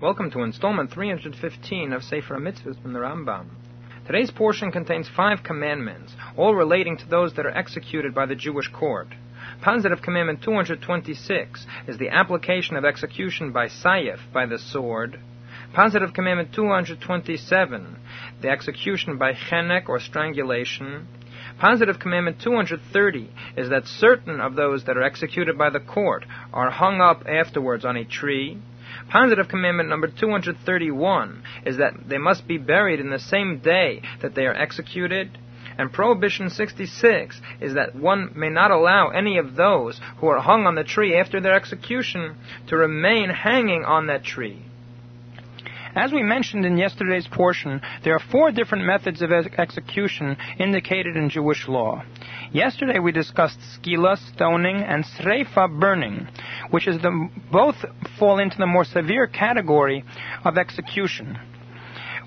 [0.00, 3.48] Welcome to installment 315 of Sefer Mitzvahs from the Rambam.
[4.06, 8.68] Today's portion contains five commandments, all relating to those that are executed by the Jewish
[8.68, 9.08] court.
[9.60, 15.18] Positive Commandment 226 is the application of execution by Sayef, by the sword.
[15.74, 17.96] Positive Commandment 227,
[18.40, 21.08] the execution by Chenek or strangulation.
[21.58, 26.70] Positive Commandment 230 is that certain of those that are executed by the court are
[26.70, 28.58] hung up afterwards on a tree.
[29.08, 34.34] Positive commandment number 231 is that they must be buried in the same day that
[34.34, 35.38] they are executed.
[35.76, 40.66] And prohibition 66 is that one may not allow any of those who are hung
[40.66, 42.36] on the tree after their execution
[42.68, 44.64] to remain hanging on that tree.
[45.94, 51.16] As we mentioned in yesterday's portion, there are four different methods of ex- execution indicated
[51.16, 52.02] in Jewish law.
[52.52, 56.28] Yesterday we discussed skila, stoning, and sreifa, burning,
[56.70, 57.76] which is the, both
[58.18, 60.04] fall into the more severe category
[60.44, 61.38] of execution.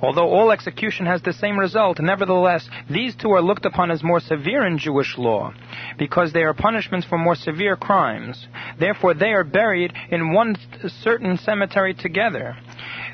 [0.01, 4.20] Although all execution has the same result, nevertheless, these two are looked upon as more
[4.20, 5.54] severe in Jewish law,
[5.99, 8.48] because they are punishments for more severe crimes.
[8.79, 10.55] Therefore, they are buried in one
[11.04, 12.57] certain cemetery together.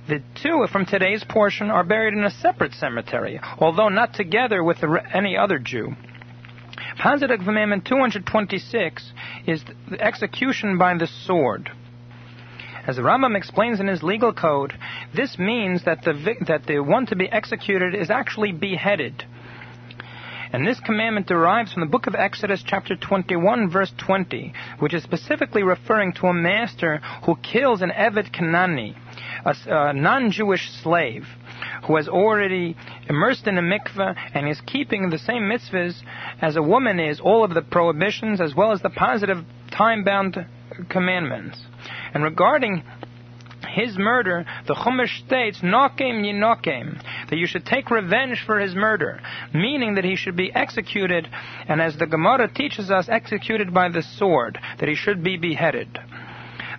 [0.08, 4.77] The two from today's portion are buried in a separate cemetery, although not together with
[5.13, 5.95] any other Jew.
[6.97, 9.11] Positive Commandment 226
[9.47, 11.69] is the execution by the sword.
[12.85, 14.73] As Rambam explains in his legal code,
[15.13, 19.25] this means that the, that the one to be executed is actually beheaded.
[20.53, 25.03] And this commandment derives from the book of Exodus, chapter 21, verse 20, which is
[25.03, 28.95] specifically referring to a master who kills an Eved Kenaani,
[29.45, 31.25] a, a non Jewish slave,
[31.86, 32.78] who has already
[33.09, 36.02] immersed in a mikveh and is keeping the same mitzvahs
[36.42, 40.45] as a woman is, all of the prohibitions as well as the positive time bound
[40.90, 41.59] commandments.
[42.14, 42.84] And regarding
[43.78, 49.22] his murder, the Chumash states, Nokem yinokem, that you should take revenge for his murder,
[49.53, 51.28] meaning that he should be executed,
[51.67, 56.00] and as the Gemara teaches us, executed by the sword, that he should be beheaded.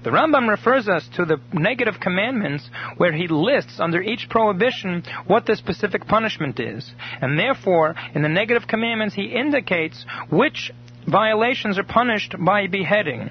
[0.03, 5.47] The Rambam refers us to the negative commandments where he lists under each prohibition what
[5.47, 6.93] the specific punishment is.
[7.21, 10.71] And therefore, in the negative commandments, he indicates which
[11.06, 13.31] violations are punished by beheading.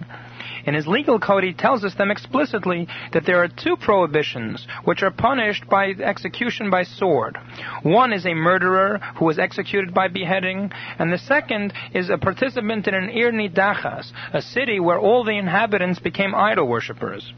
[0.68, 5.02] In his legal code, he tells us them explicitly that there are two prohibitions which
[5.02, 7.38] are punished by execution by sword.
[7.84, 10.70] One is a murderer who is executed by beheading,
[11.00, 15.38] and the second is a participant in an Ir Nidachas, a city where all the
[15.38, 17.34] inhabitants became idol worshippers.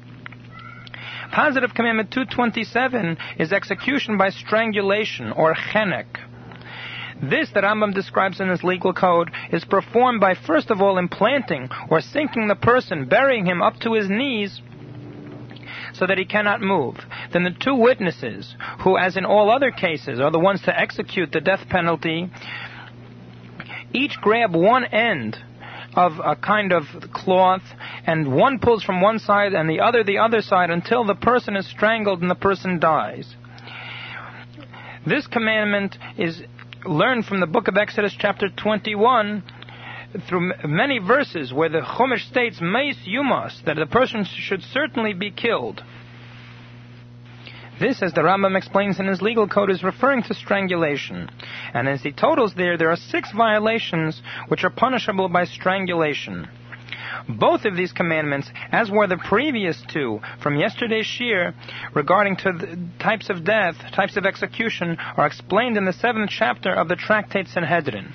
[1.32, 6.08] Positive Commandment 227 is execution by strangulation, or chenek.
[7.22, 11.70] This that Rambam describes in his legal code is performed by first of all implanting
[11.90, 14.62] or sinking the person, burying him up to his knees
[15.94, 16.96] so that he cannot move.
[17.34, 21.32] Then the two witnesses, who as in all other cases are the ones to execute
[21.32, 22.30] the death penalty,
[23.94, 25.38] each grab one end
[25.96, 27.64] of a kind of cloth,
[28.06, 31.56] and one pulls from one side and the other the other side until the person
[31.56, 33.36] is strangled and the person dies.
[35.06, 36.44] This commandment is
[36.86, 39.44] learned from the book of Exodus, chapter 21,
[40.28, 45.32] through many verses where the Chumash states, Meis Yumas, that the person should certainly be
[45.32, 45.84] killed.
[47.80, 51.30] This, as the Rambam explains in his legal code, is referring to strangulation.
[51.74, 56.50] And as he totals there, there are six violations which are punishable by strangulation.
[57.28, 61.54] Both of these commandments, as were the previous two from yesterday's shiur
[61.94, 66.74] regarding to the types of death, types of execution, are explained in the seventh chapter
[66.74, 68.14] of the tractate Sanhedrin.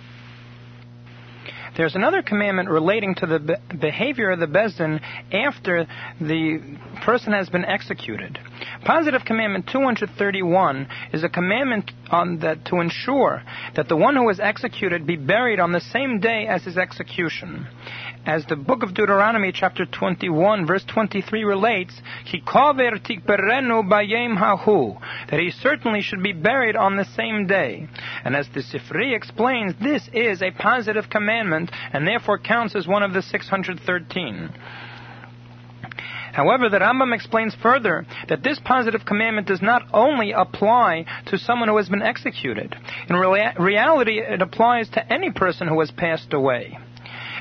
[1.77, 5.01] There's another commandment relating to the be- behavior of the Beis Din
[5.33, 5.87] after
[6.21, 8.39] the person has been executed.
[8.85, 13.43] Positive commandment 231 is a commandment on that to ensure
[13.75, 17.67] that the one who is executed be buried on the same day as his execution.
[18.27, 21.95] As the book of Deuteronomy, chapter 21, verse 23 relates,
[25.31, 27.89] that he certainly should be buried on the same day.
[28.25, 33.03] And as the Sifri explains, this is a positive commandment and therefore counts as one
[33.03, 34.51] of the 613.
[36.35, 41.69] However, the Rambam explains further that this positive commandment does not only apply to someone
[41.69, 42.75] who has been executed.
[43.09, 46.77] In rea- reality, it applies to any person who has passed away.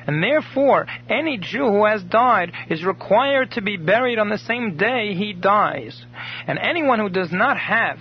[0.05, 4.77] And therefore, any Jew who has died is required to be buried on the same
[4.77, 6.05] day he dies.
[6.47, 7.99] And anyone who does not have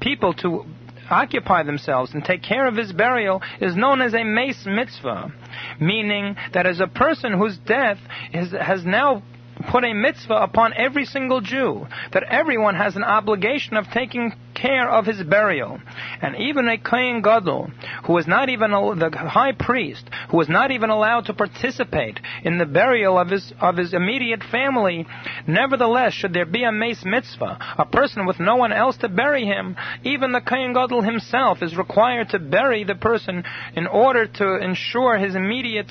[0.00, 0.64] people to
[1.10, 5.32] occupy themselves and take care of his burial is known as a meis mitzvah,
[5.78, 7.98] meaning that as a person whose death
[8.32, 9.22] is, has now
[9.62, 14.88] put a mitzvah upon every single Jew that everyone has an obligation of taking care
[14.88, 15.80] of his burial.
[16.20, 17.70] And even a Kohen Gadol,
[18.06, 22.20] who is not even a, the high priest, who is not even allowed to participate
[22.44, 25.06] in the burial of his, of his immediate family,
[25.46, 29.44] nevertheless, should there be a meis mitzvah, a person with no one else to bury
[29.44, 33.44] him, even the Kohen Gadol himself is required to bury the person
[33.74, 35.90] in order to ensure his immediate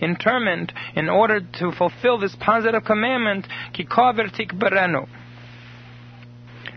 [0.00, 5.08] interment in order to fulfill this positive commandment, kikover tikberenu.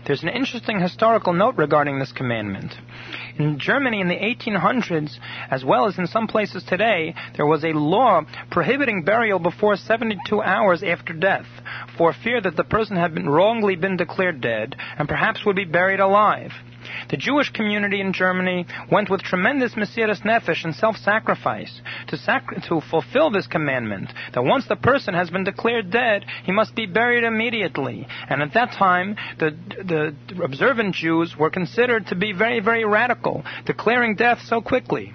[0.06, 2.74] There's an interesting historical note regarding this commandment.
[3.38, 5.16] In Germany in the 1800s,
[5.48, 10.42] as well as in some places today, there was a law prohibiting burial before 72
[10.42, 11.46] hours after death,
[11.96, 15.64] for fear that the person had been wrongly been declared dead and perhaps would be
[15.64, 16.50] buried alive.
[17.10, 22.80] The Jewish community in Germany went with tremendous mesiras nefesh and self-sacrifice to, sac- to
[22.80, 27.24] fulfill this commandment that once the person has been declared dead, he must be buried
[27.24, 28.06] immediately.
[28.28, 33.44] And at that time, the, the observant Jews were considered to be very, very radical,
[33.66, 35.12] declaring death so quickly.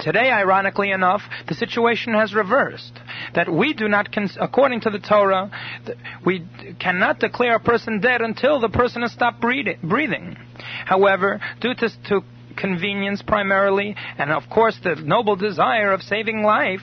[0.00, 2.92] Today, ironically enough, the situation has reversed.
[3.34, 4.08] That we do not,
[4.40, 5.50] according to the Torah,
[6.24, 6.46] we
[6.78, 10.36] cannot declare a person dead until the person has stopped breathing.
[10.84, 12.20] However, due to, to
[12.56, 16.80] convenience primarily, and of course the noble desire of saving life,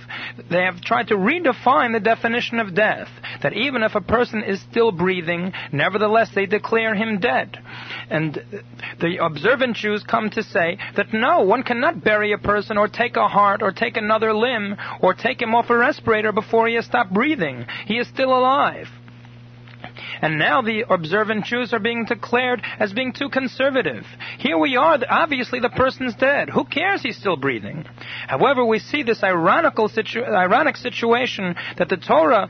[0.49, 3.07] they have tried to redefine the definition of death.
[3.43, 7.57] That even if a person is still breathing, nevertheless they declare him dead.
[8.09, 8.63] And
[8.99, 13.15] the observant Jews come to say that no, one cannot bury a person or take
[13.15, 16.85] a heart or take another limb or take him off a respirator before he has
[16.85, 17.65] stopped breathing.
[17.85, 18.87] He is still alive.
[20.21, 24.05] And now the observant Jews are being declared as being too conservative.
[24.37, 26.49] Here we are, obviously the person's dead.
[26.49, 27.85] Who cares he's still breathing?
[28.27, 32.49] However, we see this ironical situ- ironic situation that the Torah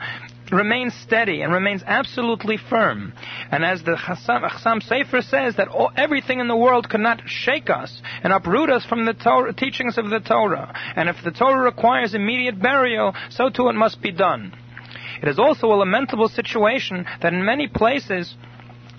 [0.52, 3.14] remains steady and remains absolutely firm.
[3.52, 7.70] And as the Chassam, Sofer says, that all, everything in the world could not shake
[7.70, 10.74] us and uproot us from the Torah, teachings of the Torah.
[10.96, 14.54] And if the Torah requires immediate burial, so too it must be done.
[15.22, 18.36] It is also a lamentable situation that in many places,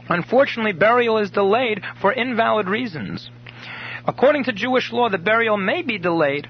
[0.09, 3.29] unfortunately, burial is delayed for invalid reasons.
[4.07, 6.49] According to Jewish law, the burial may be delayed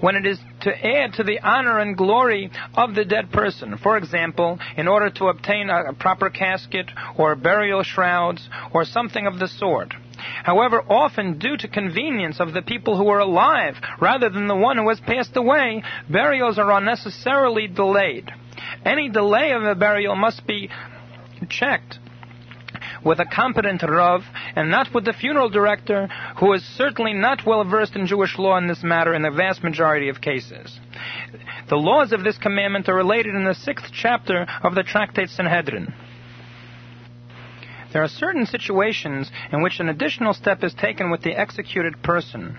[0.00, 3.76] when it is to add to the honor and glory of the dead person.
[3.78, 6.86] For example, in order to obtain a proper casket
[7.16, 9.94] or burial shrouds or something of the sort.
[10.42, 14.76] However, often due to convenience of the people who are alive rather than the one
[14.76, 18.30] who has passed away, burials are unnecessarily delayed.
[18.84, 20.70] Any delay of a burial must be
[21.48, 21.98] checked
[23.04, 24.22] with a competent Rav
[24.56, 26.08] and not with the funeral director
[26.38, 29.62] who is certainly not well versed in Jewish law in this matter in the vast
[29.62, 30.78] majority of cases.
[31.68, 35.92] The laws of this commandment are related in the sixth chapter of the tractate Sanhedrin.
[37.92, 42.58] There are certain situations in which an additional step is taken with the executed person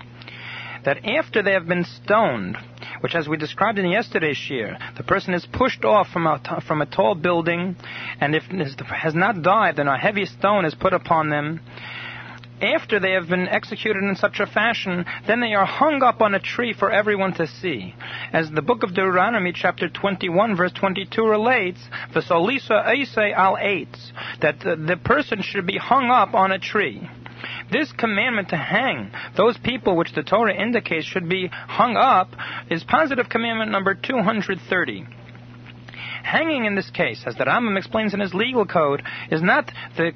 [0.85, 2.57] that after they have been stoned,
[3.01, 6.81] which as we described in yesterday's shiur, the person is pushed off from a, from
[6.81, 7.75] a tall building,
[8.19, 11.61] and if has not died, then a heavy stone is put upon them.
[12.61, 16.35] After they have been executed in such a fashion, then they are hung up on
[16.35, 17.95] a tree for everyone to see.
[18.33, 21.79] As the book of Deuteronomy, chapter 21, verse 22 relates,
[22.13, 24.11] V'solisa eise al eitz,
[24.41, 27.09] that the, the person should be hung up on a tree.
[27.71, 32.29] This commandment to hang those people which the Torah indicates should be hung up
[32.69, 35.05] is positive commandment number 230.
[36.23, 40.11] Hanging in this case, as the Rambam explains in his legal code, is not the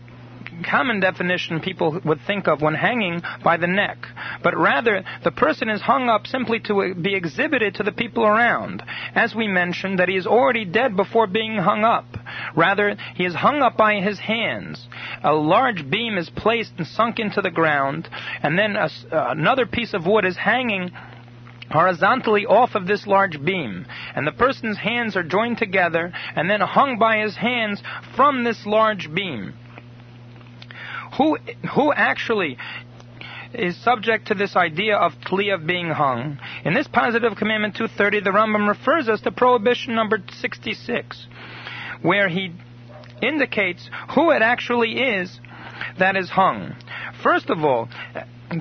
[0.69, 3.97] common definition people would think of when hanging by the neck,
[4.43, 8.83] but rather the person is hung up simply to be exhibited to the people around.
[9.15, 12.05] As we mentioned, that he is already dead before being hung up.
[12.55, 14.87] Rather, he is hung up by his hands.
[15.23, 18.09] A large beam is placed and sunk into the ground,
[18.41, 20.91] and then a, uh, another piece of wood is hanging
[21.71, 26.61] horizontally off of this large beam, and the person's hands are joined together and then
[26.61, 27.81] hung by his hands
[28.15, 29.53] from this large beam.
[31.17, 31.37] Who,
[31.75, 32.57] who actually
[33.53, 36.39] is subject to this idea of tli of being hung.
[36.65, 41.27] In this positive commandment 230, the Rambam refers us to prohibition number 66,
[42.03, 42.53] where he
[43.21, 45.39] indicates who it actually is
[45.99, 46.75] that is hung.
[47.23, 47.89] First of all,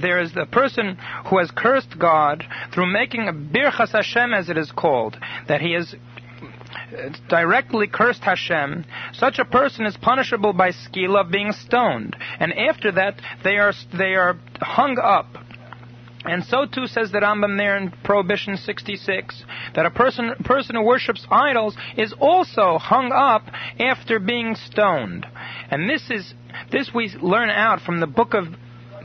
[0.00, 0.96] there is the person
[1.28, 5.16] who has cursed God through making a birchas Hashem, as it is called,
[5.48, 11.52] that he has uh, directly cursed Hashem, such a person is punishable by skila being
[11.52, 15.26] stoned, and after that they are they are hung up.
[16.24, 20.82] And so too says the Rambam there in Prohibition 66 that a person person who
[20.82, 23.42] worships idols is also hung up
[23.78, 25.26] after being stoned.
[25.70, 26.34] And this is
[26.70, 28.46] this we learn out from the book of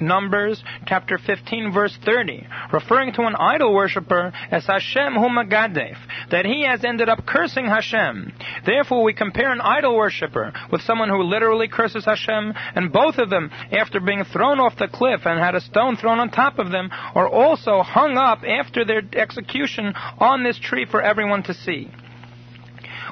[0.02, 5.98] Numbers chapter 15 verse 30, referring to an idol worshiper as Hashem Humagadef,
[6.32, 8.34] that he has ended up cursing Hashem.
[8.66, 13.30] Therefore we compare an idol worshiper with someone who literally curses Hashem, and both of
[13.30, 16.72] them, after being thrown off the cliff and had a stone thrown on top of
[16.72, 21.90] them, are also hung up after their execution on this tree for everyone to see.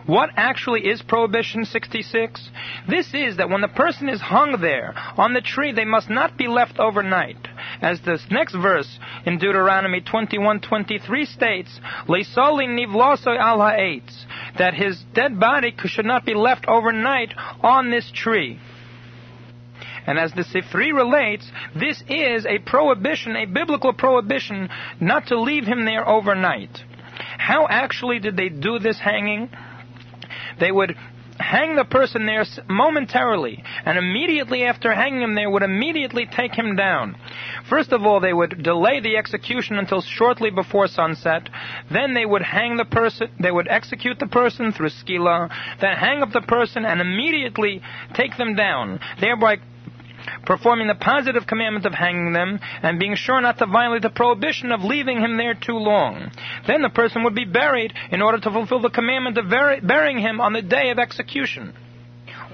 [0.05, 2.49] What actually is Prohibition 66?
[2.87, 6.37] This is that when the person is hung there on the tree, they must not
[6.37, 7.37] be left overnight.
[7.81, 11.79] As this next verse in Deuteronomy 21:23 states,
[14.57, 17.33] that his dead body should not be left overnight
[17.63, 18.59] on this tree.
[20.05, 24.69] And as the Sifri relates, this is a prohibition, a biblical prohibition,
[24.99, 26.83] not to leave him there overnight.
[27.39, 29.49] How actually did they do this hanging?
[30.59, 30.95] They would
[31.39, 36.75] hang the person there momentarily, and immediately after hanging him there would immediately take him
[36.75, 37.15] down.
[37.69, 41.49] First of all, they would delay the execution until shortly before sunset.
[41.91, 45.49] Then they would hang the person, they would execute the person through skila,
[45.81, 47.81] then hang up the person and immediately
[48.13, 49.57] take them down, thereby
[50.45, 54.71] performing the positive commandment of hanging them, and being sure not to violate the prohibition
[54.71, 56.31] of leaving him there too long.
[56.67, 60.41] Then the person would be buried in order to fulfill the commandment of burying him
[60.41, 61.73] on the day of execution.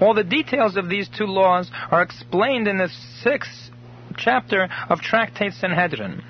[0.00, 2.88] All the details of these two laws are explained in the
[3.22, 3.70] sixth
[4.16, 6.22] chapter of Tractate Sanhedrin.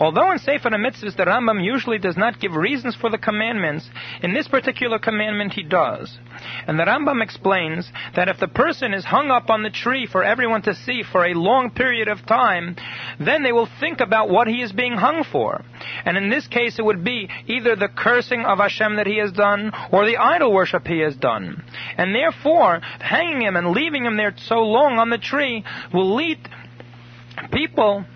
[0.00, 3.88] Although in Sefer HaMitzvahs the Rambam usually does not give reasons for the commandments,
[4.22, 6.18] in this particular commandment he does.
[6.66, 10.24] And the Rambam explains that if the person is hung up on the tree for
[10.24, 12.76] everyone to see for a long period of time,
[13.18, 15.62] then they will think about what he is being hung for.
[16.06, 19.32] And in this case it would be either the cursing of Hashem that he has
[19.32, 21.62] done or the idol worship he has done.
[21.98, 26.38] And therefore, hanging him and leaving him there so long on the tree will lead
[27.52, 28.06] people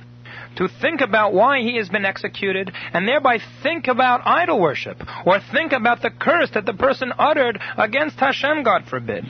[0.56, 5.40] to think about why he has been executed and thereby think about idol worship or
[5.52, 9.24] think about the curse that the person uttered against Hashem, God forbid.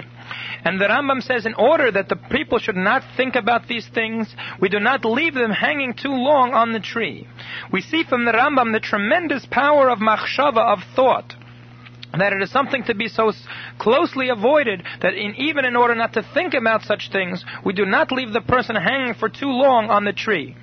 [0.65, 4.35] And the Rambam says, in order that the people should not think about these things,
[4.61, 7.27] we do not leave them hanging too long on the tree.
[7.71, 11.35] We see from the Rambam the tremendous power of machshava, of thought
[12.19, 13.33] that it is something to be so
[13.79, 17.85] closely avoided that in, even in order not to think about such things, we do
[17.85, 20.57] not leave the person hanging for too long on the tree.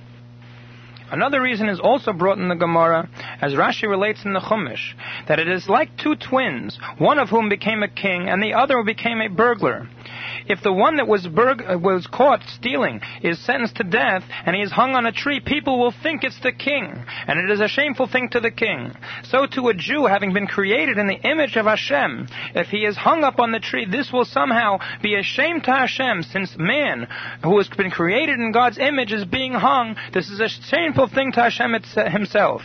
[1.11, 3.09] Another reason is also brought in the Gemara,
[3.41, 4.93] as Rashi relates in the Chumash,
[5.27, 8.81] that it is like two twins, one of whom became a king and the other
[8.81, 9.89] became a burglar.
[10.51, 14.53] If the one that was, burg- uh, was caught stealing is sentenced to death and
[14.53, 17.61] he is hung on a tree, people will think it's the king, and it is
[17.61, 18.91] a shameful thing to the king.
[19.23, 22.97] So to a Jew, having been created in the image of Hashem, if he is
[22.97, 27.07] hung up on the tree, this will somehow be a shame to Hashem, since man,
[27.43, 29.95] who has been created in God's image, is being hung.
[30.13, 31.73] This is a shameful thing to Hashem
[32.11, 32.61] himself.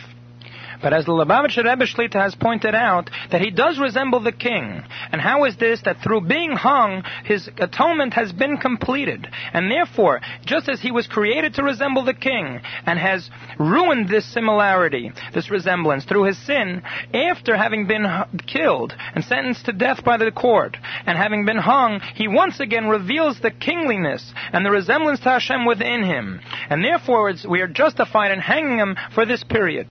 [0.81, 4.83] But as the Lubavitcher Rebbe Shlita has pointed out, that he does resemble the king.
[5.11, 5.81] And how is this?
[5.83, 9.27] That through being hung, his atonement has been completed.
[9.53, 13.29] And therefore, just as he was created to resemble the king, and has
[13.59, 16.81] ruined this similarity, this resemblance, through his sin,
[17.13, 18.05] after having been
[18.47, 22.87] killed and sentenced to death by the court, and having been hung, he once again
[22.87, 26.39] reveals the kingliness and the resemblance to Hashem within him.
[26.69, 29.85] And therefore, we are justified in hanging him for this period.